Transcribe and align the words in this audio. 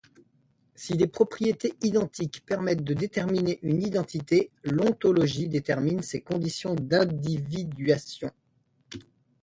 Si 0.73 0.97
des 0.97 1.05
propriétés 1.05 1.75
identiques 1.83 2.43
permettent 2.47 2.83
de 2.83 2.95
déterminer 2.95 3.59
une 3.61 3.83
identité, 3.83 4.49
l'ontologie 4.63 5.47
détermine 5.47 6.01
ses 6.01 6.21
conditions 6.21 6.73
d'individuation. 6.73 8.31